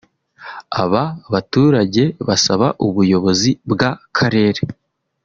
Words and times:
Aba 0.81 1.03
baturage 1.33 2.03
basaba 2.27 2.67
ubuyobozi 2.87 3.51
bwa 3.71 3.89
karere 4.17 4.61